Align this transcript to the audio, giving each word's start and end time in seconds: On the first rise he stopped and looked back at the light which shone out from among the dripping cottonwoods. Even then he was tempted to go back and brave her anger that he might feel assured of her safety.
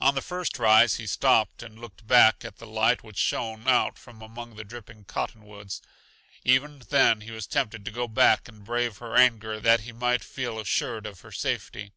On 0.00 0.16
the 0.16 0.22
first 0.22 0.58
rise 0.58 0.96
he 0.96 1.06
stopped 1.06 1.62
and 1.62 1.78
looked 1.78 2.04
back 2.04 2.44
at 2.44 2.56
the 2.56 2.66
light 2.66 3.04
which 3.04 3.16
shone 3.16 3.68
out 3.68 3.96
from 3.96 4.20
among 4.20 4.56
the 4.56 4.64
dripping 4.64 5.04
cottonwoods. 5.04 5.80
Even 6.42 6.80
then 6.88 7.20
he 7.20 7.30
was 7.30 7.46
tempted 7.46 7.84
to 7.84 7.92
go 7.92 8.08
back 8.08 8.48
and 8.48 8.64
brave 8.64 8.98
her 8.98 9.14
anger 9.14 9.60
that 9.60 9.82
he 9.82 9.92
might 9.92 10.24
feel 10.24 10.58
assured 10.58 11.06
of 11.06 11.20
her 11.20 11.30
safety. 11.30 11.92